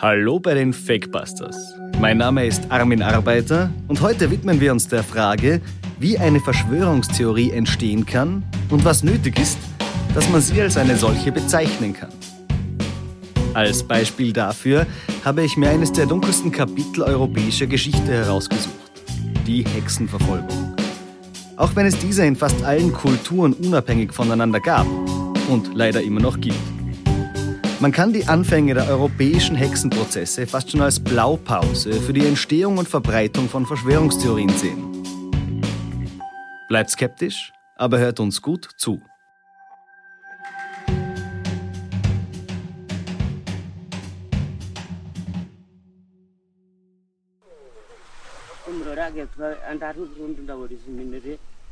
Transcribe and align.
Hallo 0.00 0.38
bei 0.38 0.54
den 0.54 0.72
Fakebusters. 0.72 1.56
Mein 2.00 2.18
Name 2.18 2.46
ist 2.46 2.70
Armin 2.70 3.02
Arbeiter 3.02 3.68
und 3.88 4.00
heute 4.00 4.30
widmen 4.30 4.60
wir 4.60 4.70
uns 4.70 4.86
der 4.86 5.02
Frage, 5.02 5.60
wie 5.98 6.16
eine 6.16 6.38
Verschwörungstheorie 6.38 7.50
entstehen 7.50 8.06
kann 8.06 8.44
und 8.70 8.84
was 8.84 9.02
nötig 9.02 9.40
ist, 9.40 9.58
dass 10.14 10.28
man 10.28 10.40
sie 10.40 10.62
als 10.62 10.76
eine 10.76 10.96
solche 10.96 11.32
bezeichnen 11.32 11.94
kann. 11.94 12.12
Als 13.54 13.82
Beispiel 13.82 14.32
dafür 14.32 14.86
habe 15.24 15.42
ich 15.42 15.56
mir 15.56 15.70
eines 15.70 15.90
der 15.90 16.06
dunkelsten 16.06 16.52
Kapitel 16.52 17.02
europäischer 17.02 17.66
Geschichte 17.66 18.12
herausgesucht, 18.12 18.92
die 19.48 19.64
Hexenverfolgung. 19.64 20.76
Auch 21.56 21.74
wenn 21.74 21.86
es 21.86 21.98
diese 21.98 22.24
in 22.24 22.36
fast 22.36 22.62
allen 22.62 22.92
Kulturen 22.92 23.52
unabhängig 23.52 24.12
voneinander 24.12 24.60
gab 24.60 24.86
und 25.48 25.74
leider 25.74 26.00
immer 26.02 26.20
noch 26.20 26.40
gibt. 26.40 26.77
Man 27.80 27.92
kann 27.92 28.12
die 28.12 28.26
Anfänge 28.26 28.74
der 28.74 28.88
europäischen 28.88 29.54
Hexenprozesse 29.54 30.48
fast 30.48 30.72
schon 30.72 30.80
als 30.80 30.98
Blaupause 30.98 31.92
für 31.92 32.12
die 32.12 32.26
Entstehung 32.26 32.76
und 32.76 32.88
Verbreitung 32.88 33.48
von 33.48 33.66
Verschwörungstheorien 33.66 34.48
sehen. 34.48 35.62
Bleibt 36.68 36.90
skeptisch, 36.90 37.52
aber 37.76 38.00
hört 38.00 38.18
uns 38.18 38.42
gut 38.42 38.68
zu. 38.78 39.00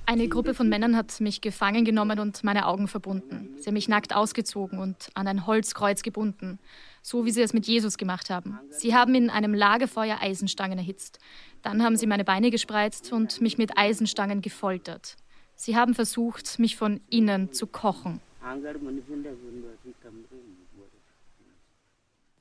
Eine 0.08 0.28
Gruppe 0.28 0.54
von 0.54 0.68
Männern 0.68 0.96
hat 0.96 1.20
mich 1.20 1.40
gefangen 1.40 1.84
genommen 1.84 2.20
und 2.20 2.44
meine 2.44 2.66
Augen 2.66 2.86
verbunden. 2.86 3.56
Sie 3.58 3.66
haben 3.66 3.74
mich 3.74 3.88
nackt 3.88 4.14
ausgezogen 4.14 4.78
und 4.78 5.08
an 5.14 5.26
ein 5.26 5.46
Holzkreuz 5.48 6.02
gebunden, 6.02 6.60
so 7.02 7.24
wie 7.24 7.32
sie 7.32 7.42
es 7.42 7.52
mit 7.52 7.66
Jesus 7.66 7.98
gemacht 7.98 8.30
haben. 8.30 8.60
Sie 8.70 8.94
haben 8.94 9.16
in 9.16 9.30
einem 9.30 9.52
Lagerfeuer 9.52 10.18
Eisenstangen 10.20 10.78
erhitzt. 10.78 11.18
Dann 11.62 11.82
haben 11.82 11.96
sie 11.96 12.06
meine 12.06 12.22
Beine 12.22 12.52
gespreizt 12.52 13.12
und 13.12 13.40
mich 13.40 13.58
mit 13.58 13.76
Eisenstangen 13.76 14.42
gefoltert. 14.42 15.16
Sie 15.56 15.74
haben 15.74 15.92
versucht, 15.92 16.60
mich 16.60 16.76
von 16.76 17.00
innen 17.10 17.52
zu 17.52 17.66
kochen. 17.66 18.20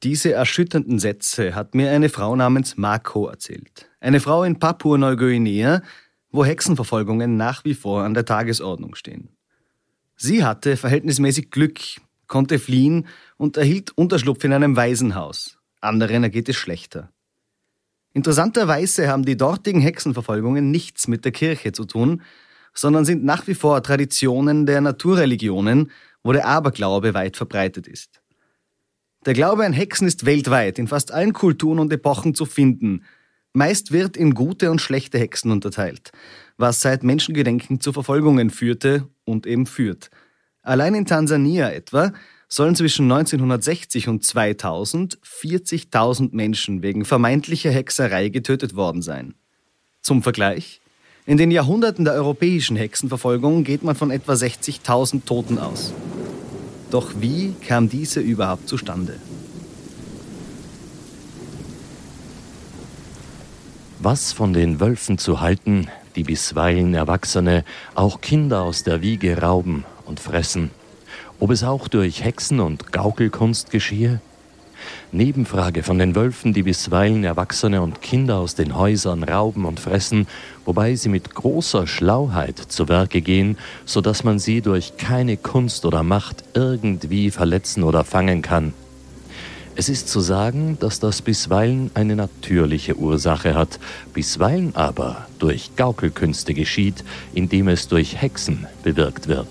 Diese 0.04 0.34
erschütternden 0.34 1.00
Sätze 1.00 1.56
hat 1.56 1.74
mir 1.74 1.90
eine 1.90 2.10
Frau 2.10 2.36
namens 2.36 2.78
Marco 2.78 3.28
erzählt. 3.28 3.90
Eine 4.00 4.20
Frau 4.20 4.44
in 4.44 4.60
Papua-Neuguinea, 4.60 5.82
wo 6.36 6.46
Hexenverfolgungen 6.46 7.38
nach 7.38 7.66
wie 7.66 7.74
vor 7.74 8.04
an 8.04 8.14
der 8.14 8.26
Tagesordnung 8.26 8.96
stehen. 8.96 9.30
Sie 10.16 10.44
hatte 10.44 10.78
verhältnismäßig 10.78 11.52
Glück, 11.52 11.80
konnte 12.28 12.60
fliehen 12.60 13.08
und 13.38 13.58
erhielt 13.58 13.92
Unterschlupf 13.98 14.44
in 14.44 14.54
einem 14.54 14.76
Waisenhaus. 14.76 15.58
Anderen 15.82 16.24
ergeht 16.24 16.50
es 16.50 16.56
schlechter. 16.56 17.12
Interessanterweise 18.14 19.10
haben 19.10 19.26
die 19.26 19.36
dortigen 19.36 19.82
Hexenverfolgungen 19.82 20.72
nichts 20.72 21.08
mit 21.08 21.26
der 21.26 21.34
Kirche 21.34 21.74
zu 21.74 21.84
tun, 21.84 22.22
sondern 22.74 23.06
sind 23.06 23.26
nach 23.26 23.48
wie 23.48 23.56
vor 23.56 23.84
Traditionen 23.84 24.66
der 24.66 24.82
Naturreligionen, 24.82 25.92
wo 26.24 26.32
der 26.32 26.48
Aberglaube 26.48 27.14
weit 27.14 27.36
verbreitet 27.38 27.88
ist. 27.88 28.22
Der 29.26 29.34
Glaube 29.34 29.66
an 29.66 29.74
Hexen 29.74 30.08
ist 30.08 30.26
weltweit 30.26 30.80
in 30.80 30.88
fast 30.88 31.12
allen 31.12 31.34
Kulturen 31.34 31.80
und 31.80 31.92
Epochen 31.92 32.36
zu 32.36 32.46
finden. 32.46 33.04
Meist 33.56 33.94
wird 33.94 34.18
in 34.18 34.34
gute 34.34 34.70
und 34.70 34.82
schlechte 34.82 35.18
Hexen 35.18 35.50
unterteilt, 35.50 36.12
was 36.58 36.82
seit 36.82 37.04
Menschengedenken 37.04 37.80
zu 37.80 37.94
Verfolgungen 37.94 38.50
führte 38.50 39.08
und 39.24 39.48
eben 39.48 39.66
führt. 39.66 40.10
Allein 40.62 40.94
in 40.94 41.06
Tansania 41.06 41.70
etwa 41.70 42.12
sollen 42.50 42.76
zwischen 42.76 43.10
1960 43.10 44.10
und 44.10 44.26
2000 44.26 45.20
40.000 45.22 46.36
Menschen 46.36 46.84
wegen 46.84 47.06
vermeintlicher 47.06 47.72
Hexerei 47.72 48.28
getötet 48.28 48.76
worden 48.76 49.02
sein. 49.02 49.36
Zum 50.02 50.22
Vergleich, 50.22 50.82
in 51.26 51.38
den 51.38 51.50
Jahrhunderten 51.50 52.04
der 52.04 52.16
europäischen 52.16 52.76
Hexenverfolgung 52.76 53.64
geht 53.64 53.84
man 53.84 53.96
von 53.96 54.12
etwa 54.12 54.34
60.000 54.34 55.24
Toten 55.26 55.60
aus. 55.60 55.94
Doch 56.92 57.14
wie 57.22 57.54
kam 57.66 57.88
diese 57.88 58.20
überhaupt 58.20 58.68
zustande? 58.68 59.18
Was 64.06 64.34
von 64.34 64.54
den 64.54 64.80
Wölfen 64.80 65.18
zu 65.18 65.42
halten, 65.42 65.88
die 66.16 66.22
bisweilen 66.22 66.94
Erwachsene, 66.94 67.66
auch 67.96 68.22
Kinder 68.22 68.62
aus 68.62 68.84
der 68.84 69.02
Wiege 69.02 69.42
rauben 69.42 69.84
und 70.06 70.20
fressen, 70.20 70.70
ob 71.40 71.50
es 71.50 71.64
auch 71.64 71.88
durch 71.88 72.24
Hexen 72.24 72.60
und 72.60 72.94
Gaukelkunst 72.94 73.72
geschehe? 73.72 74.22
Nebenfrage 75.12 75.82
von 75.82 75.98
den 75.98 76.16
Wölfen, 76.16 76.54
die 76.54 76.62
bisweilen 76.62 77.24
Erwachsene 77.24 77.82
und 77.82 78.04
Kinder 78.04 78.38
aus 78.38 78.54
den 78.54 78.78
Häusern 78.78 79.24
rauben 79.24 79.66
und 79.66 79.80
fressen, 79.80 80.28
wobei 80.66 80.94
sie 80.94 81.10
mit 81.10 81.34
großer 81.34 81.88
Schlauheit 81.88 82.60
zu 82.60 82.88
Werke 82.88 83.22
gehen, 83.22 83.58
so 83.86 84.02
dass 84.02 84.24
man 84.24 84.38
sie 84.38 84.62
durch 84.62 84.98
keine 84.98 85.36
Kunst 85.36 85.84
oder 85.84 86.04
Macht 86.04 86.44
irgendwie 86.54 87.32
verletzen 87.32 87.82
oder 87.82 88.04
fangen 88.04 88.44
kann. 88.44 88.76
Es 89.78 89.90
ist 89.90 90.08
zu 90.08 90.22
sagen, 90.22 90.78
dass 90.80 91.02
das 91.02 91.22
bisweilen 91.22 91.92
eine 91.96 92.16
natürliche 92.16 92.96
Ursache 92.96 93.56
hat, 93.56 93.78
bisweilen 94.14 94.74
aber 94.74 95.28
durch 95.38 95.76
Gaukelkünste 95.76 96.54
geschieht, 96.54 97.04
indem 97.34 97.68
es 97.68 97.90
durch 97.90 98.22
Hexen 98.22 98.68
bewirkt 98.84 99.28
wird. 99.28 99.48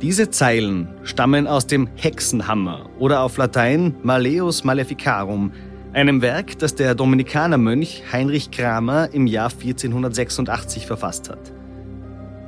Diese 0.00 0.30
Zeilen 0.30 0.88
stammen 1.02 1.48
aus 1.48 1.66
dem 1.66 1.88
Hexenhammer 1.96 2.88
oder 3.00 3.20
auf 3.20 3.36
Latein 3.36 3.96
Maleus 4.02 4.62
Maleficarum, 4.62 5.52
einem 5.92 6.22
Werk, 6.22 6.58
das 6.58 6.74
der 6.74 6.94
Dominikanermönch 6.94 8.04
Heinrich 8.12 8.50
Kramer 8.50 9.08
im 9.12 9.26
Jahr 9.26 9.50
1486 9.50 10.86
verfasst 10.86 11.28
hat. 11.28 11.52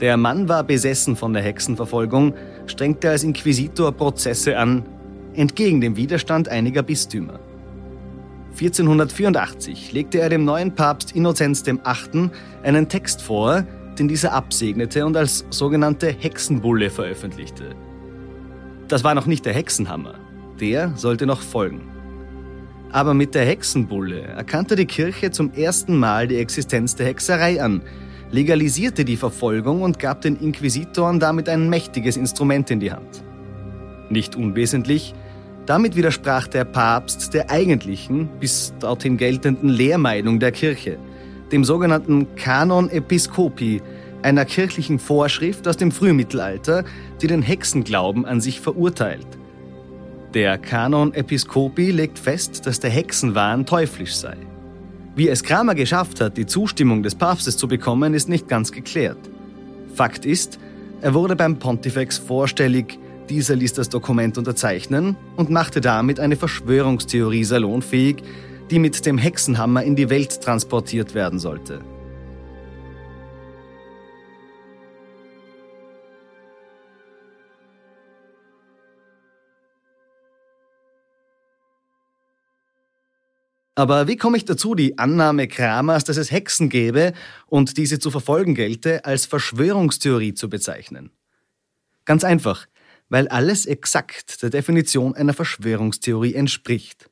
Der 0.00 0.16
Mann 0.16 0.48
war 0.48 0.64
besessen 0.64 1.14
von 1.16 1.32
der 1.32 1.42
Hexenverfolgung, 1.42 2.34
strengte 2.66 3.10
als 3.10 3.22
Inquisitor 3.22 3.92
Prozesse 3.92 4.58
an, 4.58 4.84
entgegen 5.34 5.80
dem 5.80 5.96
Widerstand 5.96 6.48
einiger 6.48 6.82
Bistümer. 6.82 7.38
1484 8.52 9.92
legte 9.92 10.20
er 10.20 10.28
dem 10.28 10.44
neuen 10.44 10.74
Papst 10.74 11.12
Innozenz 11.12 11.64
VIII. 11.66 12.30
einen 12.62 12.88
Text 12.88 13.20
vor, 13.20 13.64
den 13.98 14.08
dieser 14.08 14.32
absegnete 14.32 15.04
und 15.04 15.16
als 15.16 15.44
sogenannte 15.50 16.08
Hexenbulle 16.08 16.90
veröffentlichte. 16.90 17.74
Das 18.88 19.04
war 19.04 19.14
noch 19.14 19.26
nicht 19.26 19.44
der 19.44 19.54
Hexenhammer, 19.54 20.14
der 20.60 20.92
sollte 20.96 21.26
noch 21.26 21.40
folgen. 21.40 21.93
Aber 22.94 23.12
mit 23.12 23.34
der 23.34 23.44
Hexenbulle 23.44 24.22
erkannte 24.22 24.76
die 24.76 24.86
Kirche 24.86 25.32
zum 25.32 25.52
ersten 25.52 25.98
Mal 25.98 26.28
die 26.28 26.36
Existenz 26.36 26.94
der 26.94 27.06
Hexerei 27.06 27.60
an, 27.60 27.82
legalisierte 28.30 29.04
die 29.04 29.16
Verfolgung 29.16 29.82
und 29.82 29.98
gab 29.98 30.20
den 30.20 30.36
Inquisitoren 30.36 31.18
damit 31.18 31.48
ein 31.48 31.68
mächtiges 31.68 32.16
Instrument 32.16 32.70
in 32.70 32.78
die 32.78 32.92
Hand. 32.92 33.24
Nicht 34.10 34.36
unwesentlich, 34.36 35.12
damit 35.66 35.96
widersprach 35.96 36.46
der 36.46 36.64
Papst 36.64 37.34
der 37.34 37.50
eigentlichen, 37.50 38.28
bis 38.38 38.72
dorthin 38.78 39.16
geltenden 39.16 39.68
Lehrmeinung 39.68 40.38
der 40.40 40.52
Kirche– 40.52 40.96
dem 41.52 41.64
sogenannten 41.64 42.34
Canon 42.36 42.90
Episcopi, 42.90 43.82
einer 44.22 44.44
kirchlichen 44.44 44.98
Vorschrift 44.98 45.68
aus 45.68 45.76
dem 45.76 45.92
Frühmittelalter, 45.92 46.84
die 47.20 47.26
den 47.26 47.42
Hexenglauben 47.42 48.24
an 48.24 48.40
sich 48.40 48.60
verurteilt. 48.60 49.26
Der 50.34 50.58
Canon 50.58 51.14
Episcopi 51.14 51.92
legt 51.92 52.18
fest, 52.18 52.66
dass 52.66 52.80
der 52.80 52.90
Hexenwahn 52.90 53.66
teuflisch 53.66 54.16
sei. 54.16 54.36
Wie 55.14 55.28
es 55.28 55.44
Kramer 55.44 55.76
geschafft 55.76 56.20
hat, 56.20 56.36
die 56.36 56.44
Zustimmung 56.44 57.04
des 57.04 57.14
Papstes 57.14 57.56
zu 57.56 57.68
bekommen, 57.68 58.14
ist 58.14 58.28
nicht 58.28 58.48
ganz 58.48 58.72
geklärt. 58.72 59.30
Fakt 59.94 60.26
ist, 60.26 60.58
er 61.02 61.14
wurde 61.14 61.36
beim 61.36 61.60
Pontifex 61.60 62.18
vorstellig, 62.18 62.98
dieser 63.28 63.54
ließ 63.54 63.74
das 63.74 63.90
Dokument 63.90 64.36
unterzeichnen 64.36 65.14
und 65.36 65.50
machte 65.50 65.80
damit 65.80 66.18
eine 66.18 66.34
Verschwörungstheorie 66.34 67.44
salonfähig, 67.44 68.16
die 68.72 68.80
mit 68.80 69.06
dem 69.06 69.18
Hexenhammer 69.18 69.84
in 69.84 69.94
die 69.94 70.10
Welt 70.10 70.40
transportiert 70.40 71.14
werden 71.14 71.38
sollte. 71.38 71.78
Aber 83.74 84.06
wie 84.06 84.16
komme 84.16 84.36
ich 84.36 84.44
dazu, 84.44 84.74
die 84.74 84.98
Annahme 84.98 85.48
Kramers, 85.48 86.04
dass 86.04 86.16
es 86.16 86.30
Hexen 86.30 86.68
gäbe 86.68 87.12
und 87.46 87.76
diese 87.76 87.98
zu 87.98 88.10
verfolgen 88.10 88.54
gelte, 88.54 89.04
als 89.04 89.26
Verschwörungstheorie 89.26 90.34
zu 90.34 90.48
bezeichnen? 90.48 91.10
Ganz 92.04 92.22
einfach, 92.22 92.66
weil 93.08 93.26
alles 93.28 93.66
exakt 93.66 94.42
der 94.42 94.50
Definition 94.50 95.14
einer 95.14 95.34
Verschwörungstheorie 95.34 96.34
entspricht. 96.34 97.10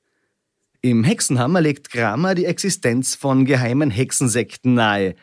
Im 0.83 1.03
Hexenhammer 1.05 1.61
legt 1.61 1.91
Kramer 1.91 2.35
die 2.35 2.45
Existenz 2.45 3.17
von 3.17 3.45
geheimen 3.45 3.91
Hexensekten 3.91 4.75
nahe. 4.75 5.15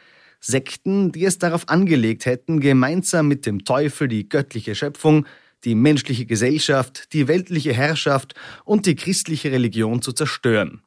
Sekten, 0.42 1.12
die 1.12 1.26
es 1.26 1.38
darauf 1.38 1.68
angelegt 1.68 2.26
hätten, 2.26 2.60
gemeinsam 2.60 3.28
mit 3.28 3.46
dem 3.46 3.66
Teufel 3.66 4.08
die 4.08 4.28
göttliche 4.28 4.74
Schöpfung, 4.74 5.26
die 5.66 5.76
menschliche 5.76 6.26
Gesellschaft, 6.26 7.12
die 7.14 7.28
weltliche 7.28 7.74
Herrschaft 7.74 8.36
und 8.64 8.86
die 8.86 8.96
christliche 8.96 9.52
Religion 9.52 10.02
zu 10.02 10.14
zerstören. 10.14 10.82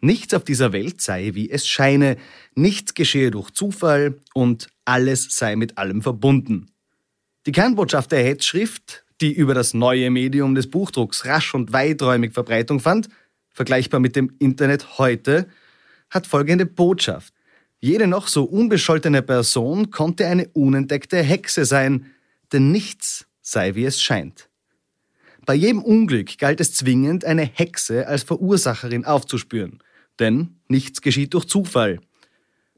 Nichts 0.00 0.32
auf 0.32 0.44
dieser 0.44 0.72
Welt 0.72 1.00
sei, 1.00 1.34
wie 1.34 1.50
es 1.50 1.66
scheine, 1.66 2.16
nichts 2.54 2.94
geschehe 2.94 3.32
durch 3.32 3.50
Zufall 3.50 4.20
und 4.32 4.68
alles 4.84 5.26
sei 5.30 5.56
mit 5.56 5.76
allem 5.76 6.02
verbunden. 6.02 6.70
Die 7.46 7.52
Kernbotschaft 7.52 8.12
der 8.12 8.22
Hetzschrift, 8.22 9.04
die 9.20 9.32
über 9.32 9.54
das 9.54 9.74
neue 9.74 10.10
Medium 10.10 10.54
des 10.54 10.70
Buchdrucks 10.70 11.24
rasch 11.24 11.52
und 11.54 11.72
weiträumig 11.72 12.32
Verbreitung 12.32 12.78
fand, 12.78 13.08
vergleichbar 13.50 13.98
mit 13.98 14.14
dem 14.14 14.32
Internet 14.38 14.98
heute, 14.98 15.48
hat 16.10 16.28
folgende 16.28 16.64
Botschaft. 16.64 17.34
Jede 17.80 18.06
noch 18.06 18.28
so 18.28 18.44
unbescholtene 18.44 19.22
Person 19.22 19.90
konnte 19.90 20.26
eine 20.28 20.48
unentdeckte 20.48 21.20
Hexe 21.22 21.64
sein, 21.64 22.06
denn 22.52 22.70
nichts 22.70 23.26
sei, 23.40 23.74
wie 23.74 23.84
es 23.84 24.00
scheint. 24.00 24.48
Bei 25.44 25.54
jedem 25.54 25.82
Unglück 25.82 26.38
galt 26.38 26.60
es 26.60 26.74
zwingend, 26.74 27.24
eine 27.24 27.44
Hexe 27.44 28.06
als 28.06 28.22
Verursacherin 28.22 29.04
aufzuspüren 29.04 29.80
denn 30.20 30.60
nichts 30.68 31.00
geschieht 31.00 31.34
durch 31.34 31.46
Zufall. 31.46 32.00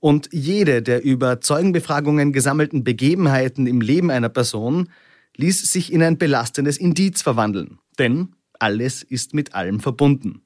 Und 0.01 0.29
jede 0.33 0.83
der 0.83 1.03
über 1.05 1.41
Zeugenbefragungen 1.41 2.33
gesammelten 2.33 2.85
Begebenheiten 2.85 3.67
im 3.67 3.81
Leben 3.81 4.11
einer 4.11 4.31
Person 4.31 4.89
ließ 5.37 5.71
sich 5.71 5.93
in 5.93 6.03
ein 6.03 6.19
belastendes 6.19 6.79
Indiz 6.79 7.23
verwandeln, 7.23 7.79
denn 7.99 8.35
alles 8.59 9.03
ist 9.03 9.35
mit 9.35 9.55
allem 9.55 9.81
verbunden. 9.81 10.43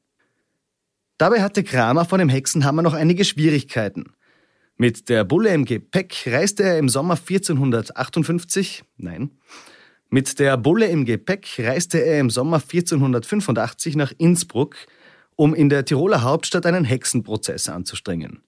Dabei 1.18 1.42
hatte 1.42 1.62
Kramer 1.62 2.04
von 2.04 2.18
dem 2.18 2.28
Hexenhammer 2.28 2.82
noch 2.82 2.94
einige 2.94 3.24
Schwierigkeiten. 3.24 4.12
Mit 4.76 5.08
der 5.08 5.22
Bulle 5.22 5.54
im 5.54 5.64
Gepäck 5.64 6.24
reiste 6.26 6.64
er 6.64 6.78
im 6.78 6.88
Sommer 6.88 7.14
1458, 7.14 8.82
nein, 8.96 9.30
mit 10.10 10.38
der 10.38 10.56
Bulle 10.56 10.86
im 10.86 11.04
Gepäck 11.04 11.56
reiste 11.58 11.98
er 11.98 12.20
im 12.20 12.30
Sommer 12.30 12.56
1485 12.56 13.96
nach 13.96 14.12
Innsbruck, 14.18 14.76
um 15.36 15.54
in 15.54 15.68
der 15.68 15.84
Tiroler 15.84 16.22
Hauptstadt 16.22 16.66
einen 16.66 16.84
Hexenprozess 16.84 17.68
anzustrengen. 17.68 18.42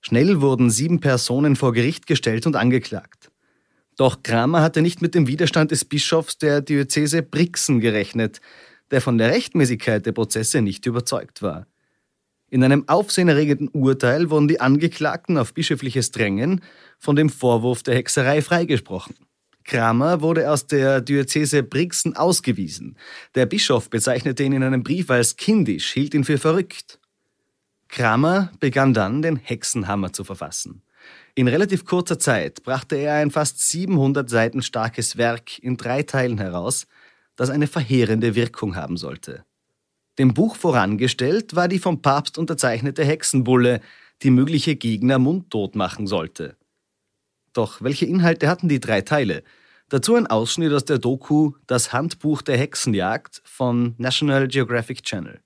Schnell 0.00 0.40
wurden 0.40 0.70
sieben 0.70 1.00
Personen 1.00 1.56
vor 1.56 1.72
Gericht 1.72 2.06
gestellt 2.06 2.46
und 2.46 2.56
angeklagt. 2.56 3.30
Doch 3.96 4.22
Kramer 4.22 4.62
hatte 4.62 4.82
nicht 4.82 5.02
mit 5.02 5.14
dem 5.14 5.26
Widerstand 5.26 5.70
des 5.70 5.84
Bischofs 5.84 6.38
der 6.38 6.60
Diözese 6.60 7.22
Brixen 7.22 7.80
gerechnet, 7.80 8.40
der 8.90 9.00
von 9.00 9.18
der 9.18 9.30
Rechtmäßigkeit 9.30 10.04
der 10.06 10.12
Prozesse 10.12 10.60
nicht 10.62 10.86
überzeugt 10.86 11.42
war. 11.42 11.66
In 12.48 12.62
einem 12.62 12.88
aufsehenerregenden 12.88 13.68
Urteil 13.70 14.30
wurden 14.30 14.46
die 14.46 14.60
Angeklagten 14.60 15.36
auf 15.38 15.54
bischöfliches 15.54 16.12
Drängen 16.12 16.60
von 16.98 17.16
dem 17.16 17.28
Vorwurf 17.28 17.82
der 17.82 17.96
Hexerei 17.96 18.42
freigesprochen. 18.42 19.16
Kramer 19.66 20.20
wurde 20.20 20.50
aus 20.50 20.68
der 20.68 21.00
Diözese 21.00 21.64
Brixen 21.64 22.16
ausgewiesen. 22.16 22.96
Der 23.34 23.46
Bischof 23.46 23.90
bezeichnete 23.90 24.44
ihn 24.44 24.52
in 24.52 24.62
einem 24.62 24.84
Brief 24.84 25.10
als 25.10 25.36
kindisch, 25.36 25.92
hielt 25.92 26.14
ihn 26.14 26.22
für 26.22 26.38
verrückt. 26.38 27.00
Kramer 27.88 28.52
begann 28.60 28.94
dann, 28.94 29.22
den 29.22 29.36
Hexenhammer 29.36 30.12
zu 30.12 30.22
verfassen. 30.22 30.82
In 31.34 31.48
relativ 31.48 31.84
kurzer 31.84 32.18
Zeit 32.18 32.62
brachte 32.62 32.96
er 32.96 33.14
ein 33.14 33.30
fast 33.30 33.60
700 33.68 34.30
Seiten 34.30 34.62
starkes 34.62 35.16
Werk 35.16 35.58
in 35.58 35.76
drei 35.76 36.04
Teilen 36.04 36.38
heraus, 36.38 36.86
das 37.34 37.50
eine 37.50 37.66
verheerende 37.66 38.34
Wirkung 38.36 38.76
haben 38.76 38.96
sollte. 38.96 39.44
Dem 40.18 40.32
Buch 40.32 40.56
vorangestellt 40.56 41.56
war 41.56 41.68
die 41.68 41.78
vom 41.78 42.02
Papst 42.02 42.38
unterzeichnete 42.38 43.04
Hexenbulle, 43.04 43.80
die 44.22 44.30
mögliche 44.30 44.76
Gegner 44.76 45.18
mundtot 45.18 45.74
machen 45.74 46.06
sollte. 46.06 46.56
Doch 47.56 47.80
welche 47.80 48.04
Inhalte 48.04 48.48
hatten 48.48 48.68
die 48.68 48.80
drei 48.80 49.00
Teile? 49.00 49.42
Dazu 49.88 50.14
ein 50.14 50.26
Ausschnitt 50.26 50.74
aus 50.74 50.84
der 50.84 50.98
Doku 50.98 51.52
Das 51.66 51.90
Handbuch 51.90 52.42
der 52.42 52.58
Hexenjagd 52.58 53.40
von 53.44 53.94
National 53.96 54.46
Geographic 54.46 55.02
Channel. 55.04 55.40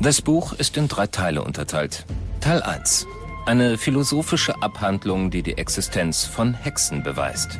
Das 0.00 0.22
Buch 0.22 0.54
ist 0.54 0.78
in 0.78 0.88
drei 0.88 1.08
Teile 1.08 1.42
unterteilt. 1.42 2.06
Teil 2.40 2.62
1. 2.62 3.06
Eine 3.44 3.76
philosophische 3.76 4.62
Abhandlung, 4.62 5.30
die 5.30 5.42
die 5.42 5.58
Existenz 5.58 6.24
von 6.24 6.54
Hexen 6.54 7.02
beweist. 7.02 7.58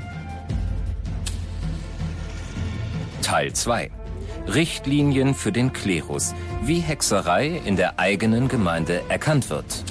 Teil 3.20 3.52
2. 3.52 3.90
Richtlinien 4.46 5.34
für 5.34 5.52
den 5.52 5.75
Klerus, 5.75 6.34
wie 6.62 6.81
Hexerei 6.81 7.61
in 7.67 7.76
der 7.76 7.99
eigenen 7.99 8.49
Gemeinde 8.49 9.02
erkannt 9.11 9.50
wird. 9.50 9.84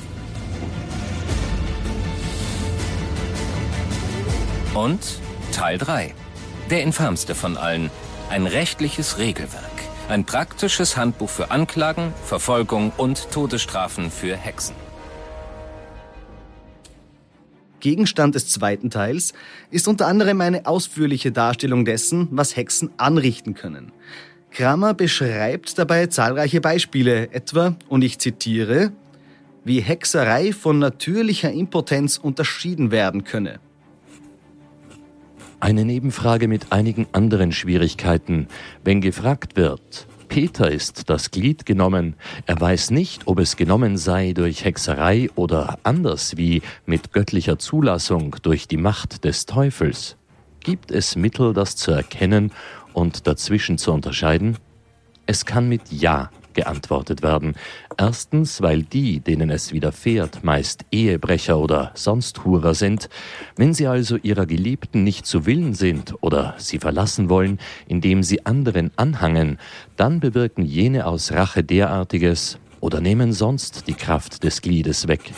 Und 4.74 5.20
Teil 5.52 5.78
3. 5.78 6.14
Der 6.70 6.82
infamste 6.82 7.36
von 7.36 7.58
allen. 7.58 7.92
Ein 8.30 8.48
rechtliches 8.48 9.18
Regelwerk. 9.18 9.66
Ein 10.08 10.24
praktisches 10.24 10.96
Handbuch 10.96 11.30
für 11.30 11.52
Anklagen, 11.52 12.14
Verfolgung 12.24 12.94
und 12.96 13.30
Todesstrafen 13.32 14.10
für 14.10 14.38
Hexen. 14.38 14.76
Gegenstand 17.82 18.36
des 18.36 18.48
zweiten 18.48 18.90
Teils 18.90 19.34
ist 19.72 19.90
unter 19.90 20.08
anderem 20.08 20.40
eine 20.40 20.66
ausführliche 20.66 21.34
Darstellung 21.34 21.84
dessen, 21.84 22.30
was 22.32 22.56
Hexen 22.56 22.92
anrichten 22.96 23.56
können. 23.56 23.92
Kramer 24.52 24.94
beschreibt 24.94 25.80
dabei 25.80 26.08
zahlreiche 26.08 26.62
Beispiele, 26.62 27.34
etwa, 27.34 27.76
und 27.90 28.04
ich 28.04 28.20
zitiere, 28.20 28.94
wie 29.66 29.82
Hexerei 29.82 30.54
von 30.54 30.80
natürlicher 30.80 31.52
Impotenz 31.52 32.18
unterschieden 32.18 32.92
werden 32.92 33.26
könne. 33.26 33.60
Eine 35.62 35.86
Nebenfrage 35.86 36.48
mit 36.48 36.72
einigen 36.72 37.06
anderen 37.12 37.52
Schwierigkeiten. 37.52 38.48
Wenn 38.84 39.00
gefragt 39.00 39.56
wird, 39.56 40.08
Peter 40.28 40.72
ist 40.72 41.08
das 41.08 41.30
Glied 41.30 41.68
genommen, 41.68 42.16
er 42.48 42.60
weiß 42.60 42.90
nicht, 42.90 43.28
ob 43.28 43.38
es 43.38 43.58
genommen 43.58 43.96
sei 43.96 44.34
durch 44.34 44.66
Hexerei 44.66 45.30
oder 45.36 45.78
anders 45.84 46.36
wie 46.36 46.64
mit 46.88 47.14
göttlicher 47.14 47.60
Zulassung 47.60 48.36
durch 48.42 48.68
die 48.68 48.78
Macht 48.78 49.24
des 49.24 49.46
Teufels. 49.46 50.18
Gibt 50.62 50.90
es 50.90 51.16
Mittel, 51.16 51.54
das 51.54 51.76
zu 51.76 51.92
erkennen 51.92 52.52
und 52.94 53.28
dazwischen 53.28 53.78
zu 53.78 53.92
unterscheiden? 53.92 54.58
Es 55.28 55.46
kann 55.46 55.70
mit 55.70 55.92
Ja 55.92 56.32
geantwortet 56.54 57.22
werden. 57.22 57.56
Erstens, 57.98 58.62
weil 58.62 58.84
die, 58.84 59.20
denen 59.20 59.50
es 59.50 59.72
widerfährt, 59.72 60.44
meist 60.44 60.86
Ehebrecher 60.92 61.60
oder 61.60 61.92
sonst 61.94 62.44
Hurer 62.46 62.74
sind. 62.74 63.10
Wenn 63.56 63.74
sie 63.74 63.88
also 63.88 64.18
ihrer 64.18 64.46
Geliebten 64.46 65.04
nicht 65.04 65.26
zu 65.26 65.46
Willen 65.46 65.74
sind 65.74 66.16
oder 66.22 66.56
sie 66.58 66.80
verlassen 66.80 67.30
wollen, 67.30 67.60
indem 67.88 68.24
sie 68.24 68.46
anderen 68.46 68.92
anhangen, 68.96 69.58
dann 69.96 70.20
bewirken 70.20 70.66
jene 70.66 71.06
aus 71.06 71.32
Rache 71.32 71.64
derartiges 71.64 72.58
oder 72.80 73.00
nehmen 73.00 73.32
sonst 73.32 73.88
die 73.88 73.94
Kraft 73.94 74.44
des 74.44 74.62
Gliedes 74.62 75.08
weg. 75.08 75.32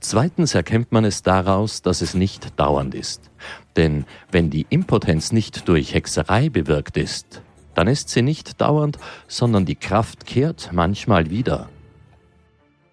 Zweitens 0.00 0.54
erkennt 0.54 0.92
man 0.92 1.04
es 1.04 1.22
daraus, 1.22 1.82
dass 1.82 2.00
es 2.00 2.14
nicht 2.14 2.58
dauernd 2.58 2.94
ist. 2.94 3.30
Denn 3.76 4.06
wenn 4.30 4.48
die 4.48 4.66
Impotenz 4.70 5.30
nicht 5.30 5.68
durch 5.68 5.92
Hexerei 5.92 6.48
bewirkt 6.48 6.96
ist, 6.96 7.42
dann 7.80 7.88
ist 7.88 8.10
sie 8.10 8.20
nicht 8.20 8.60
dauernd, 8.60 8.98
sondern 9.26 9.64
die 9.64 9.74
Kraft 9.74 10.26
kehrt 10.26 10.68
manchmal 10.70 11.30
wieder. 11.30 11.70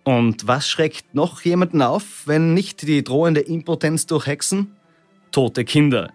Und 0.06 0.48
was 0.48 0.70
schreckt 0.70 1.13
noch 1.13 1.41
jemanden 1.41 1.82
auf, 1.82 2.24
wenn 2.25 2.53
nicht 2.53 2.84
die 2.84 3.03
drohende 3.03 3.41
Impotenz 3.41 4.06
durch 4.06 4.27
Hexen? 4.27 4.77
Tote 5.34 5.65
Kinder. 5.65 6.13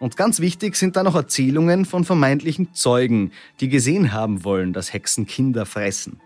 Und 0.00 0.16
ganz 0.16 0.40
wichtig 0.40 0.76
sind 0.76 0.96
da 0.96 1.02
noch 1.02 1.14
Erzählungen 1.14 1.84
von 1.84 2.06
vermeintlichen 2.06 2.72
Zeugen, 2.72 3.30
die 3.60 3.68
gesehen 3.68 4.14
haben 4.14 4.42
wollen, 4.42 4.72
dass 4.72 4.94
Hexen 4.94 5.26
Kinder 5.26 5.66
fressen. 5.66 6.18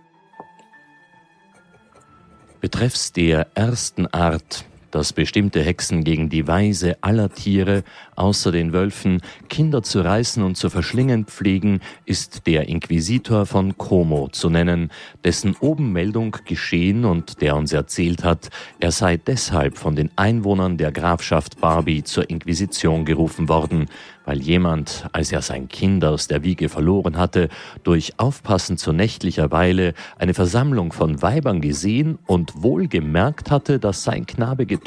Betreffs 2.60 3.10
der 3.10 3.48
ersten 3.56 4.06
Art, 4.06 4.66
dass 4.96 5.12
bestimmte 5.12 5.62
Hexen 5.62 6.04
gegen 6.04 6.30
die 6.30 6.48
Weise 6.48 6.96
aller 7.02 7.28
Tiere, 7.28 7.84
außer 8.14 8.50
den 8.50 8.72
Wölfen, 8.72 9.20
Kinder 9.50 9.82
zu 9.82 10.00
reißen 10.00 10.42
und 10.42 10.56
zu 10.56 10.70
verschlingen 10.70 11.26
pflegen, 11.26 11.80
ist 12.06 12.46
der 12.46 12.70
Inquisitor 12.70 13.44
von 13.44 13.76
Como 13.76 14.28
zu 14.28 14.48
nennen, 14.48 14.90
dessen 15.22 15.54
Obenmeldung 15.60 16.38
geschehen 16.46 17.04
und 17.04 17.42
der 17.42 17.56
uns 17.56 17.74
erzählt 17.74 18.24
hat, 18.24 18.48
er 18.80 18.90
sei 18.90 19.18
deshalb 19.18 19.76
von 19.76 19.96
den 19.96 20.08
Einwohnern 20.16 20.78
der 20.78 20.92
Grafschaft 20.92 21.60
Barbie 21.60 22.02
zur 22.02 22.30
Inquisition 22.30 23.04
gerufen 23.04 23.50
worden, 23.50 23.90
weil 24.24 24.40
jemand, 24.42 25.06
als 25.12 25.30
er 25.30 25.42
sein 25.42 25.68
Kind 25.68 26.04
aus 26.04 26.26
der 26.26 26.42
Wiege 26.42 26.70
verloren 26.70 27.18
hatte, 27.18 27.48
durch 27.84 28.18
Aufpassen 28.18 28.78
zu 28.78 28.92
nächtlicher 28.92 29.52
Weile 29.52 29.92
eine 30.18 30.34
Versammlung 30.34 30.92
von 30.92 31.20
Weibern 31.20 31.60
gesehen 31.60 32.18
und 32.26 32.62
wohl 32.62 32.88
gemerkt 32.88 33.50
hatte, 33.50 33.78
dass 33.78 34.02
sein 34.02 34.26
Knabe 34.26 34.64
getötet, 34.66 34.85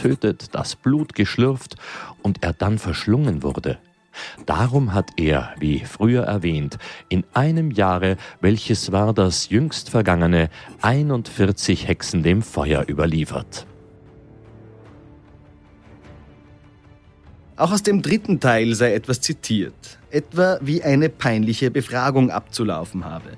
das 0.51 0.75
Blut 0.75 1.13
geschlürft 1.13 1.75
und 2.22 2.44
er 2.44 2.53
dann 2.53 2.79
verschlungen 2.79 3.44
wurde. 3.44 3.79
Darum 4.46 4.94
hat 4.94 5.12
er, 5.18 5.53
wie 5.60 5.79
früher 5.79 6.24
erwähnt, 6.24 6.77
in 7.10 7.24
einem 7.34 7.72
Jahre, 7.72 8.18
welches 8.41 8.91
war 8.91 9.13
das 9.13 9.50
jüngst 9.50 9.89
vergangene, 9.89 10.50
41 10.82 11.88
Hexen 11.88 12.24
dem 12.24 12.41
Feuer 12.41 12.86
überliefert. 12.88 13.65
Auch 17.56 17.72
aus 17.72 17.84
dem 17.84 18.01
dritten 18.01 18.39
Teil 18.39 18.74
sei 18.74 18.94
etwas 18.94 19.20
zitiert, 19.20 20.00
etwa 20.12 20.60
wie 20.62 20.82
eine 20.82 21.10
peinliche 21.10 21.72
Befragung 21.72 22.32
abzulaufen 22.32 23.03
habe. 23.03 23.32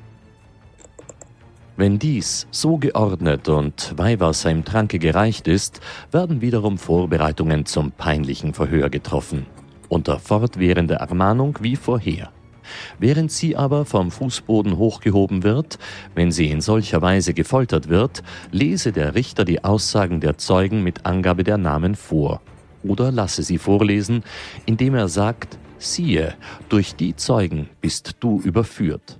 Wenn 1.81 1.97
dies 1.97 2.45
so 2.51 2.77
geordnet 2.77 3.49
und 3.49 3.97
Weihwasser 3.97 4.51
im 4.51 4.63
Tranke 4.63 4.99
gereicht 4.99 5.47
ist, 5.47 5.81
werden 6.11 6.39
wiederum 6.39 6.77
Vorbereitungen 6.77 7.65
zum 7.65 7.91
peinlichen 7.91 8.53
Verhör 8.53 8.91
getroffen, 8.91 9.47
unter 9.89 10.19
fortwährender 10.19 10.97
Ermahnung 10.97 11.57
wie 11.59 11.75
vorher. 11.75 12.29
Während 12.99 13.31
sie 13.31 13.55
aber 13.55 13.85
vom 13.85 14.11
Fußboden 14.11 14.77
hochgehoben 14.77 15.41
wird, 15.41 15.79
wenn 16.13 16.31
sie 16.31 16.51
in 16.51 16.61
solcher 16.61 17.01
Weise 17.01 17.33
gefoltert 17.33 17.89
wird, 17.89 18.21
lese 18.51 18.91
der 18.91 19.15
Richter 19.15 19.43
die 19.43 19.63
Aussagen 19.63 20.19
der 20.19 20.37
Zeugen 20.37 20.83
mit 20.83 21.07
Angabe 21.07 21.43
der 21.43 21.57
Namen 21.57 21.95
vor 21.95 22.41
oder 22.83 23.11
lasse 23.11 23.41
sie 23.41 23.57
vorlesen, 23.57 24.23
indem 24.67 24.93
er 24.93 25.07
sagt, 25.07 25.57
siehe, 25.79 26.35
durch 26.69 26.95
die 26.95 27.15
Zeugen 27.15 27.69
bist 27.81 28.17
du 28.19 28.39
überführt. 28.39 29.17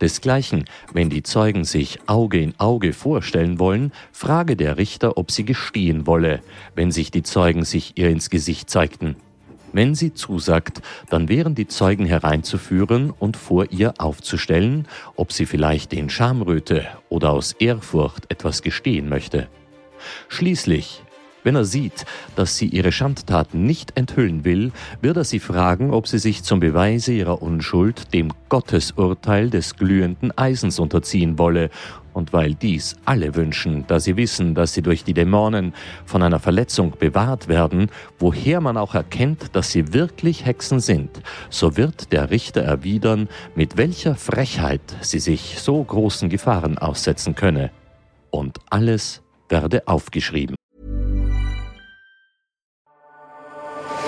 Desgleichen, 0.00 0.64
wenn 0.92 1.10
die 1.10 1.22
Zeugen 1.22 1.64
sich 1.64 1.98
Auge 2.06 2.40
in 2.40 2.54
Auge 2.58 2.92
vorstellen 2.92 3.58
wollen, 3.58 3.92
frage 4.12 4.56
der 4.56 4.76
Richter, 4.78 5.16
ob 5.16 5.30
sie 5.30 5.44
gestehen 5.44 6.06
wolle, 6.06 6.40
wenn 6.74 6.90
sich 6.90 7.10
die 7.10 7.22
Zeugen 7.22 7.64
sich 7.64 7.92
ihr 7.96 8.10
ins 8.10 8.30
Gesicht 8.30 8.70
zeigten. 8.70 9.16
Wenn 9.72 9.94
sie 9.94 10.14
zusagt, 10.14 10.82
dann 11.10 11.28
wären 11.28 11.54
die 11.56 11.66
Zeugen 11.66 12.06
hereinzuführen 12.06 13.10
und 13.10 13.36
vor 13.36 13.72
ihr 13.72 13.94
aufzustellen, 13.98 14.86
ob 15.16 15.32
sie 15.32 15.46
vielleicht 15.46 15.92
in 15.92 16.10
Schamröte 16.10 16.86
oder 17.08 17.30
aus 17.30 17.52
Ehrfurcht 17.52 18.30
etwas 18.30 18.62
gestehen 18.62 19.08
möchte. 19.08 19.48
Schließlich, 20.28 21.02
wenn 21.44 21.54
er 21.54 21.64
sieht, 21.64 22.04
dass 22.34 22.56
sie 22.56 22.66
ihre 22.66 22.90
Schandtaten 22.90 23.64
nicht 23.64 23.96
enthüllen 23.96 24.44
will, 24.44 24.72
wird 25.00 25.18
er 25.18 25.24
sie 25.24 25.38
fragen, 25.38 25.92
ob 25.92 26.08
sie 26.08 26.18
sich 26.18 26.42
zum 26.42 26.58
Beweise 26.58 27.12
ihrer 27.12 27.42
Unschuld 27.42 28.12
dem 28.12 28.32
Gottesurteil 28.48 29.50
des 29.50 29.76
glühenden 29.76 30.36
Eisens 30.36 30.78
unterziehen 30.78 31.38
wolle. 31.38 31.70
Und 32.14 32.32
weil 32.32 32.54
dies 32.54 32.96
alle 33.04 33.34
wünschen, 33.34 33.84
da 33.88 33.98
sie 34.00 34.16
wissen, 34.16 34.54
dass 34.54 34.72
sie 34.72 34.82
durch 34.82 35.04
die 35.04 35.14
Dämonen 35.14 35.74
von 36.06 36.22
einer 36.22 36.38
Verletzung 36.38 36.94
bewahrt 36.98 37.48
werden, 37.48 37.90
woher 38.18 38.60
man 38.60 38.76
auch 38.76 38.94
erkennt, 38.94 39.54
dass 39.56 39.72
sie 39.72 39.92
wirklich 39.92 40.46
Hexen 40.46 40.80
sind, 40.80 41.10
so 41.50 41.76
wird 41.76 42.12
der 42.12 42.30
Richter 42.30 42.62
erwidern, 42.62 43.28
mit 43.54 43.76
welcher 43.76 44.14
Frechheit 44.14 44.80
sie 45.00 45.18
sich 45.18 45.58
so 45.58 45.82
großen 45.82 46.28
Gefahren 46.28 46.78
aussetzen 46.78 47.34
könne. 47.34 47.70
Und 48.30 48.58
alles 48.70 49.22
werde 49.48 49.86
aufgeschrieben. 49.86 50.54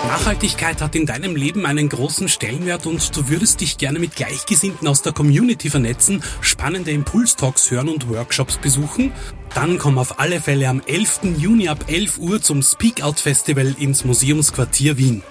Nachhaltigkeit 0.07 0.81
hat 0.81 0.95
in 0.95 1.05
deinem 1.05 1.35
Leben 1.35 1.67
einen 1.67 1.89
großen 1.89 2.29
Stellenwert 2.29 2.87
und 2.87 3.17
du 3.17 3.29
würdest 3.29 3.61
dich 3.61 3.77
gerne 3.77 3.99
mit 3.99 4.15
Gleichgesinnten 4.15 4.87
aus 4.87 5.03
der 5.03 5.13
Community 5.13 5.69
vernetzen, 5.69 6.23
spannende 6.41 6.93
Impulstalks 6.93 7.71
hören 7.71 7.89
und 7.89 8.09
Workshops 8.09 8.57
besuchen? 8.57 9.13
Dann 9.55 9.79
komm 9.79 9.99
auf 9.99 10.21
alle 10.21 10.41
Fälle 10.41 10.69
am 10.69 10.81
11. 10.87 11.37
Juni 11.39 11.69
ab 11.69 11.85
11 11.89 12.19
Uhr 12.19 12.41
zum 12.41 12.63
Speak 12.63 13.03
Out 13.03 13.19
Festival 13.19 13.75
ins 13.79 14.05
Museumsquartier 14.05 14.97
Wien. 14.97 15.23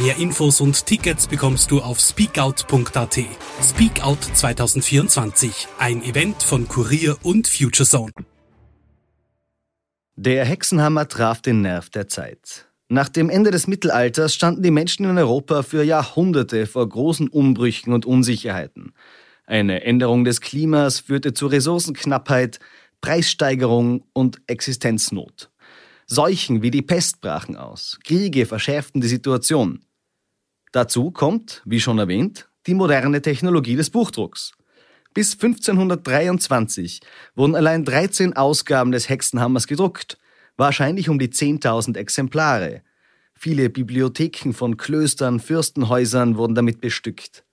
Mehr 0.00 0.16
Infos 0.16 0.60
und 0.60 0.86
Tickets 0.86 1.26
bekommst 1.26 1.70
du 1.72 1.80
auf 1.80 1.98
speakout.at. 1.98 3.18
Speakout 3.62 4.18
2024, 4.34 5.68
ein 5.78 6.04
Event 6.04 6.42
von 6.42 6.68
Kurier 6.68 7.16
und 7.24 7.48
Futurezone. 7.48 8.12
Der 10.14 10.44
Hexenhammer 10.44 11.08
traf 11.08 11.42
den 11.42 11.62
Nerv 11.62 11.90
der 11.90 12.08
Zeit. 12.08 12.69
Nach 12.92 13.08
dem 13.08 13.30
Ende 13.30 13.52
des 13.52 13.68
Mittelalters 13.68 14.34
standen 14.34 14.64
die 14.64 14.72
Menschen 14.72 15.04
in 15.04 15.16
Europa 15.16 15.62
für 15.62 15.84
Jahrhunderte 15.84 16.66
vor 16.66 16.88
großen 16.88 17.28
Umbrüchen 17.28 17.92
und 17.92 18.04
Unsicherheiten. 18.04 18.94
Eine 19.46 19.84
Änderung 19.84 20.24
des 20.24 20.40
Klimas 20.40 20.98
führte 20.98 21.32
zu 21.32 21.46
Ressourcenknappheit, 21.46 22.58
Preissteigerung 23.00 24.02
und 24.12 24.42
Existenznot. 24.48 25.52
Seuchen 26.06 26.62
wie 26.62 26.72
die 26.72 26.82
Pest 26.82 27.20
brachen 27.20 27.54
aus, 27.54 28.00
Kriege 28.02 28.44
verschärften 28.44 29.00
die 29.00 29.06
Situation. 29.06 29.84
Dazu 30.72 31.12
kommt, 31.12 31.62
wie 31.64 31.78
schon 31.78 32.00
erwähnt, 32.00 32.48
die 32.66 32.74
moderne 32.74 33.22
Technologie 33.22 33.76
des 33.76 33.90
Buchdrucks. 33.90 34.50
Bis 35.14 35.34
1523 35.34 37.02
wurden 37.36 37.54
allein 37.54 37.84
13 37.84 38.32
Ausgaben 38.32 38.90
des 38.90 39.08
Hexenhammers 39.08 39.68
gedruckt– 39.68 40.18
wahrscheinlich 40.60 41.08
um 41.08 41.18
die 41.18 41.28
10.000 41.28 41.96
Exemplare. 41.96 42.82
Viele 43.34 43.70
Bibliotheken 43.70 44.52
von 44.52 44.76
Klöstern, 44.76 45.40
Fürstenhäusern 45.40 46.36
wurden 46.36 46.54
damit 46.54 46.80
bestückt. 46.80 47.44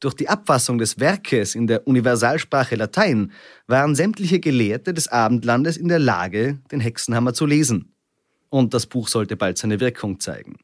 Durch 0.00 0.14
die 0.14 0.28
Abfassung 0.28 0.78
des 0.78 0.98
Werkes 0.98 1.54
in 1.54 1.66
der 1.66 1.86
Universalsprache 1.86 2.76
Latein 2.76 3.30
waren 3.66 3.94
sämtliche 3.94 4.40
Gelehrte 4.40 4.92
des 4.92 5.08
Abendlandes 5.08 5.76
in 5.76 5.88
der 5.88 5.98
Lage, 5.98 6.58
den 6.72 6.80
Hexenhammer 6.80 7.34
zu 7.34 7.46
lesen. 7.46 7.94
Und 8.48 8.74
das 8.74 8.86
Buch 8.86 9.08
sollte 9.08 9.36
bald 9.36 9.58
seine 9.58 9.80
Wirkung 9.80 10.18
zeigen. 10.18 10.56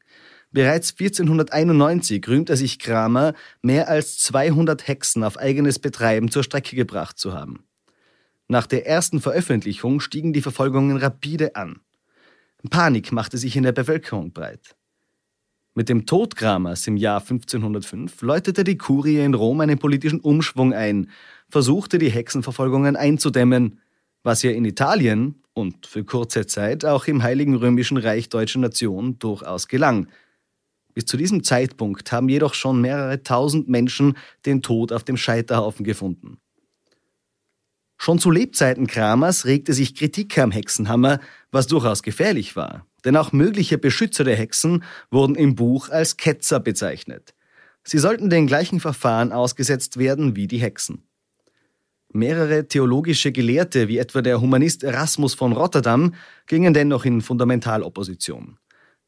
Bereits 0.51 0.91
1491 0.91 2.27
rühmte 2.27 2.57
sich 2.57 2.79
Kramer, 2.79 3.33
mehr 3.61 3.87
als 3.87 4.17
200 4.17 4.87
Hexen 4.87 5.23
auf 5.23 5.37
eigenes 5.37 5.79
Betreiben 5.79 6.29
zur 6.29 6.43
Strecke 6.43 6.75
gebracht 6.75 7.17
zu 7.17 7.33
haben. 7.33 7.63
Nach 8.51 8.67
der 8.67 8.85
ersten 8.85 9.21
Veröffentlichung 9.21 10.01
stiegen 10.01 10.33
die 10.33 10.41
Verfolgungen 10.41 10.97
rapide 10.97 11.55
an. 11.55 11.79
Panik 12.69 13.13
machte 13.13 13.37
sich 13.37 13.55
in 13.55 13.63
der 13.63 13.71
Bevölkerung 13.71 14.33
breit. 14.33 14.75
Mit 15.73 15.87
dem 15.87 16.05
Tod 16.05 16.35
Kramers 16.35 16.85
im 16.85 16.97
Jahr 16.97 17.21
1505 17.21 18.21
läutete 18.21 18.65
die 18.65 18.77
Kurie 18.77 19.19
in 19.19 19.35
Rom 19.35 19.61
einen 19.61 19.79
politischen 19.79 20.19
Umschwung 20.19 20.73
ein, 20.73 21.09
versuchte 21.47 21.97
die 21.97 22.11
Hexenverfolgungen 22.11 22.97
einzudämmen, 22.97 23.79
was 24.21 24.43
ihr 24.43 24.53
in 24.53 24.65
Italien 24.65 25.41
und 25.53 25.87
für 25.87 26.03
kurze 26.03 26.45
Zeit 26.45 26.83
auch 26.83 27.07
im 27.07 27.23
Heiligen 27.23 27.55
Römischen 27.55 27.95
Reich 27.95 28.27
Deutscher 28.27 28.59
Nation 28.59 29.17
durchaus 29.17 29.69
gelang. 29.69 30.07
Bis 30.93 31.05
zu 31.05 31.15
diesem 31.15 31.45
Zeitpunkt 31.45 32.11
haben 32.11 32.27
jedoch 32.27 32.53
schon 32.53 32.81
mehrere 32.81 33.23
tausend 33.23 33.69
Menschen 33.69 34.17
den 34.45 34.61
Tod 34.61 34.91
auf 34.91 35.05
dem 35.05 35.15
Scheiterhaufen 35.15 35.85
gefunden. 35.85 36.37
Schon 38.03 38.17
zu 38.17 38.31
Lebzeiten 38.31 38.87
Kramers 38.87 39.45
regte 39.45 39.73
sich 39.73 39.93
Kritik 39.93 40.35
am 40.39 40.49
Hexenhammer, 40.49 41.19
was 41.51 41.67
durchaus 41.67 42.01
gefährlich 42.01 42.55
war. 42.55 42.87
Denn 43.05 43.15
auch 43.15 43.31
mögliche 43.31 43.77
Beschützer 43.77 44.23
der 44.23 44.35
Hexen 44.35 44.83
wurden 45.11 45.35
im 45.35 45.53
Buch 45.53 45.89
als 45.89 46.17
Ketzer 46.17 46.59
bezeichnet. 46.59 47.35
Sie 47.83 47.99
sollten 47.99 48.31
den 48.31 48.47
gleichen 48.47 48.79
Verfahren 48.79 49.31
ausgesetzt 49.31 49.99
werden 49.99 50.35
wie 50.35 50.47
die 50.47 50.57
Hexen. 50.57 51.03
Mehrere 52.11 52.67
theologische 52.67 53.31
Gelehrte, 53.31 53.87
wie 53.87 53.99
etwa 53.99 54.23
der 54.23 54.41
Humanist 54.41 54.83
Erasmus 54.83 55.35
von 55.35 55.51
Rotterdam, 55.51 56.15
gingen 56.47 56.73
dennoch 56.73 57.05
in 57.05 57.21
Fundamentalopposition. 57.21 58.57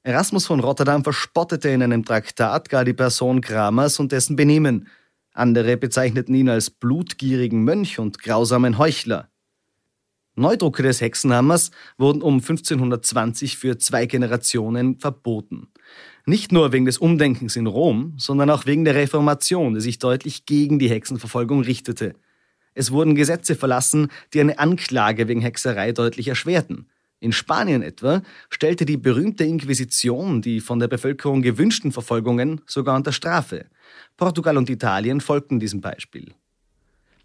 Erasmus 0.03 0.45
von 0.45 0.59
Rotterdam 0.59 1.03
verspottete 1.03 1.69
in 1.69 1.81
einem 1.81 2.05
Traktat 2.05 2.69
gar 2.69 2.85
die 2.85 2.93
Person 2.93 3.41
Kramers 3.41 3.99
und 3.99 4.11
dessen 4.11 4.35
Benehmen– 4.35 4.87
andere 5.33 5.77
bezeichneten 5.77 6.35
ihn 6.35 6.49
als 6.49 6.69
blutgierigen 6.69 7.63
Mönch 7.63 7.99
und 7.99 8.19
grausamen 8.19 8.77
Heuchler. 8.77 9.29
Neudrucke 10.35 10.81
des 10.81 11.01
Hexenhammers 11.01 11.71
wurden 11.97 12.21
um 12.21 12.35
1520 12.35 13.57
für 13.57 13.77
zwei 13.77 14.05
Generationen 14.07 14.97
verboten. 14.97 15.67
Nicht 16.25 16.51
nur 16.51 16.71
wegen 16.71 16.85
des 16.85 16.97
Umdenkens 16.97 17.55
in 17.55 17.67
Rom, 17.67 18.13
sondern 18.17 18.49
auch 18.49 18.65
wegen 18.65 18.85
der 18.85 18.95
Reformation, 18.95 19.75
die 19.75 19.81
sich 19.81 19.99
deutlich 19.99 20.45
gegen 20.45 20.79
die 20.79 20.89
Hexenverfolgung 20.89 21.61
richtete. 21.61 22.15
Es 22.73 22.91
wurden 22.91 23.13
Gesetze 23.13 23.55
verlassen, 23.55 24.07
die 24.33 24.39
eine 24.39 24.57
Anklage 24.57 25.27
wegen 25.27 25.41
Hexerei 25.41 25.91
deutlich 25.91 26.27
erschwerten. 26.27 26.87
In 27.23 27.31
Spanien 27.31 27.81
etwa 27.83 28.21
stellte 28.49 28.83
die 28.83 28.97
berühmte 28.97 29.45
Inquisition 29.45 30.41
die 30.41 30.59
von 30.59 30.79
der 30.79 30.89
Bevölkerung 30.89 31.41
gewünschten 31.41 31.93
Verfolgungen 31.93 32.59
sogar 32.65 32.97
unter 32.97 33.13
Strafe. 33.13 33.67
Portugal 34.17 34.57
und 34.57 34.69
Italien 34.69 35.21
folgten 35.21 35.57
diesem 35.57 35.79
Beispiel. 35.79 36.33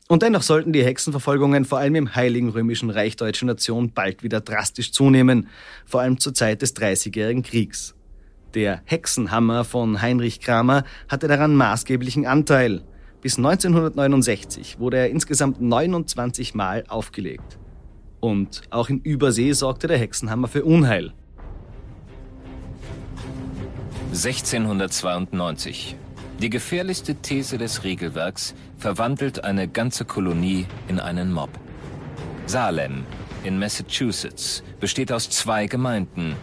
Und 0.06 0.22
dennoch 0.22 0.42
sollten 0.42 0.72
die 0.72 0.84
Hexenverfolgungen 0.84 1.64
vor 1.64 1.78
allem 1.78 1.96
im 1.96 2.14
Heiligen 2.14 2.50
Römischen 2.50 2.90
Reich 2.90 3.16
Deutsche 3.16 3.44
Nation 3.44 3.90
bald 3.90 4.22
wieder 4.22 4.40
drastisch 4.40 4.92
zunehmen, 4.92 5.48
vor 5.84 6.00
allem 6.02 6.20
zur 6.20 6.32
Zeit 6.32 6.62
des 6.62 6.74
Dreißigjährigen 6.74 7.42
Kriegs. 7.42 7.96
Der 8.54 8.82
Hexenhammer 8.84 9.64
von 9.64 10.00
Heinrich 10.00 10.38
Kramer 10.38 10.84
hatte 11.08 11.26
daran 11.26 11.56
maßgeblichen 11.56 12.24
Anteil. 12.24 12.84
Bis 13.20 13.36
1969 13.36 14.78
wurde 14.78 14.98
er 14.98 15.10
insgesamt 15.10 15.60
29 15.60 16.54
Mal 16.54 16.84
aufgelegt. 16.86 17.58
Und 18.20 18.62
auch 18.70 18.88
in 18.88 19.00
Übersee 19.00 19.52
sorgte 19.52 19.86
der 19.86 19.98
Hexenhammer 19.98 20.48
für 20.48 20.64
Unheil. 20.64 21.12
1692. 24.12 25.96
Die 26.40 26.50
gefährlichste 26.50 27.16
These 27.16 27.58
des 27.58 27.84
Regelwerks 27.84 28.54
verwandelt 28.76 29.44
eine 29.44 29.68
ganze 29.68 30.04
Kolonie 30.04 30.66
in 30.88 31.00
einen 31.00 31.32
Mob. 31.32 31.50
Salem 32.46 33.04
in 33.44 33.58
Massachusetts 33.58 34.62
besteht 34.80 35.12
aus 35.12 35.30
zwei 35.30 35.66
Gemeinden. 35.66 36.34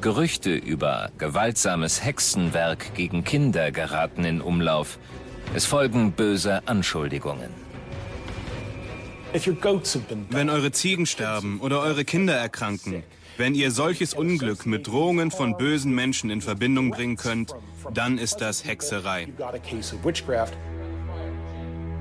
Gerüchte 0.00 0.54
über 0.54 1.10
gewaltsames 1.18 2.04
Hexenwerk 2.04 2.94
gegen 2.94 3.24
Kinder 3.24 3.70
geraten 3.72 4.24
in 4.24 4.40
Umlauf. 4.40 4.98
Es 5.54 5.66
folgen 5.66 6.12
böse 6.12 6.66
Anschuldigungen. 6.66 7.50
Wenn 10.30 10.48
eure 10.48 10.70
Ziegen 10.70 11.06
sterben 11.06 11.60
oder 11.60 11.80
eure 11.80 12.04
Kinder 12.04 12.34
erkranken, 12.34 13.02
wenn 13.36 13.56
ihr 13.56 13.72
solches 13.72 14.14
Unglück 14.14 14.64
mit 14.64 14.86
Drohungen 14.86 15.32
von 15.32 15.56
bösen 15.56 15.92
Menschen 15.92 16.30
in 16.30 16.40
Verbindung 16.40 16.90
bringen 16.90 17.16
könnt, 17.16 17.52
dann 17.92 18.16
ist 18.16 18.36
das 18.36 18.64
Hexerei. 18.64 19.26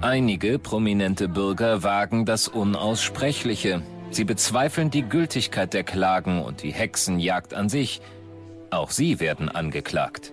Einige 0.02 0.60
prominente 0.60 1.28
Bürger 1.28 1.82
wagen 1.82 2.26
das 2.26 2.48
Unaussprechliche. 2.48 3.82
Sie 4.12 4.26
bezweifeln 4.26 4.92
die 4.92 5.02
Gültigkeit 5.02 5.74
der 5.74 5.84
Klagen 5.84 6.44
und 6.44 6.62
die 6.62 6.72
Hexenjagd 6.72 7.56
an 7.56 7.68
sich. 7.68 8.02
Auch 8.70 8.92
sie 8.92 9.20
werden 9.20 9.50
angeklagt. 9.50 10.33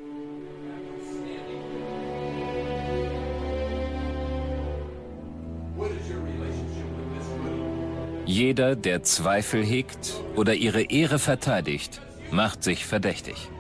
Jeder, 8.31 8.77
der 8.77 9.03
Zweifel 9.03 9.65
hegt 9.65 10.15
oder 10.37 10.55
ihre 10.55 10.83
Ehre 10.83 11.19
verteidigt, 11.19 12.01
macht 12.31 12.63
sich 12.63 12.87
verdächtig. 12.87 13.51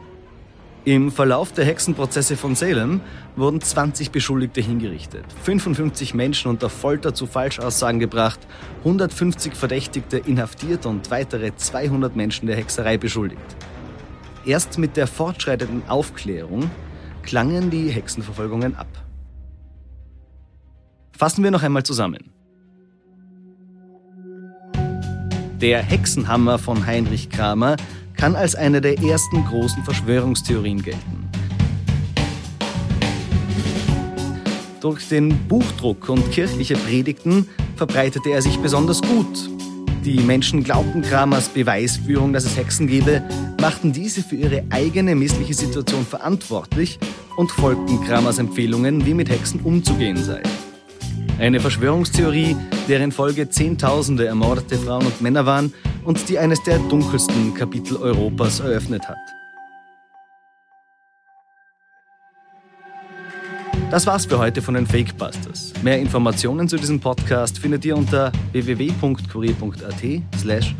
Im 0.84 1.10
Verlauf 1.10 1.50
der 1.50 1.64
Hexenprozesse 1.64 2.36
von 2.36 2.54
Salem 2.54 3.00
wurden 3.34 3.60
20 3.60 4.12
Beschuldigte 4.12 4.60
hingerichtet, 4.60 5.24
55 5.42 6.14
Menschen 6.14 6.52
unter 6.52 6.70
Folter 6.70 7.14
zu 7.14 7.26
Falschaussagen 7.26 7.98
gebracht, 7.98 8.38
150 8.84 9.54
Verdächtigte 9.54 10.18
inhaftiert 10.18 10.86
und 10.86 11.10
weitere 11.10 11.50
200 11.56 12.14
Menschen 12.14 12.46
der 12.46 12.54
Hexerei 12.54 12.96
beschuldigt. 12.96 13.56
Erst 14.46 14.78
mit 14.78 14.96
der 14.96 15.08
fortschreitenden 15.08 15.88
Aufklärung 15.88 16.70
klangen 17.24 17.70
die 17.70 17.88
Hexenverfolgungen 17.88 18.76
ab. 18.76 18.86
Fassen 21.10 21.42
wir 21.42 21.50
noch 21.50 21.64
einmal 21.64 21.82
zusammen. 21.82 22.39
Der 25.60 25.82
Hexenhammer 25.82 26.58
von 26.58 26.86
Heinrich 26.86 27.28
Kramer 27.28 27.76
kann 28.14 28.34
als 28.34 28.54
eine 28.54 28.80
der 28.80 28.98
ersten 28.98 29.44
großen 29.44 29.84
Verschwörungstheorien 29.84 30.82
gelten. 30.82 31.28
Durch 34.80 35.06
den 35.08 35.36
Buchdruck 35.48 36.08
und 36.08 36.32
kirchliche 36.32 36.76
Predigten 36.76 37.46
verbreitete 37.76 38.30
er 38.30 38.40
sich 38.40 38.56
besonders 38.60 39.02
gut. 39.02 39.50
Die 40.02 40.20
Menschen 40.20 40.64
glaubten 40.64 41.02
Kramers 41.02 41.50
Beweisführung, 41.50 42.32
dass 42.32 42.46
es 42.46 42.56
Hexen 42.56 42.86
gebe, 42.86 43.22
machten 43.60 43.92
diese 43.92 44.22
für 44.22 44.36
ihre 44.36 44.64
eigene 44.70 45.14
missliche 45.14 45.52
Situation 45.52 46.06
verantwortlich 46.06 46.98
und 47.36 47.50
folgten 47.50 48.02
Kramers 48.06 48.38
Empfehlungen, 48.38 49.04
wie 49.04 49.12
mit 49.12 49.28
Hexen 49.28 49.60
umzugehen 49.60 50.16
sei. 50.16 50.42
Eine 51.40 51.58
Verschwörungstheorie, 51.58 52.54
deren 52.86 53.12
Folge 53.12 53.48
Zehntausende 53.48 54.26
ermordete 54.26 54.76
Frauen 54.76 55.06
und 55.06 55.22
Männer 55.22 55.46
waren 55.46 55.72
und 56.04 56.28
die 56.28 56.38
eines 56.38 56.62
der 56.64 56.78
dunkelsten 56.78 57.54
Kapitel 57.54 57.96
Europas 57.96 58.60
eröffnet 58.60 59.08
hat. 59.08 59.16
Das 63.90 64.06
war's 64.06 64.26
für 64.26 64.38
heute 64.38 64.60
von 64.60 64.74
den 64.74 64.86
Fakebusters. 64.86 65.72
Mehr 65.82 65.98
Informationen 65.98 66.68
zu 66.68 66.76
diesem 66.76 67.00
Podcast 67.00 67.58
findet 67.58 67.86
ihr 67.86 67.96
unter 67.96 68.32
www.kurier.at 68.52 70.22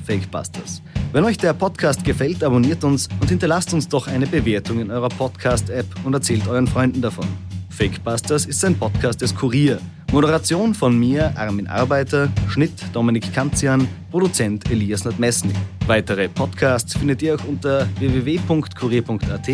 fakebusters. 0.05 0.83
Wenn 1.12 1.25
euch 1.25 1.38
der 1.38 1.55
Podcast 1.55 2.05
gefällt, 2.05 2.44
abonniert 2.44 2.85
uns 2.85 3.09
und 3.18 3.31
hinterlasst 3.31 3.73
uns 3.73 3.88
doch 3.88 4.09
eine 4.09 4.27
Bewertung 4.27 4.79
in 4.81 4.90
eurer 4.90 5.09
Podcast-App 5.09 5.87
und 6.05 6.12
erzählt 6.12 6.46
euren 6.46 6.66
Freunden 6.66 7.01
davon. 7.01 7.27
Fakebusters 7.70 8.44
ist 8.44 8.62
ein 8.62 8.79
Podcast 8.79 9.23
des 9.23 9.35
Kurier 9.35 9.81
Moderation 10.12 10.75
von 10.75 10.99
mir, 10.99 11.33
Armin 11.37 11.68
Arbeiter, 11.68 12.29
Schnitt 12.49 12.73
Dominik 12.92 13.33
Kanzian, 13.33 13.87
Produzent 14.11 14.68
Elias 14.68 15.05
Nadmesny. 15.05 15.53
Weitere 15.87 16.29
Podcasts 16.29 16.94
findet 16.96 17.23
ihr 17.23 17.37
auch 17.37 17.44
unter 17.44 17.87
www.kurier.at 18.01 19.49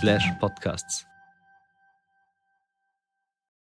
slash 0.00 0.24
podcasts. 0.40 1.09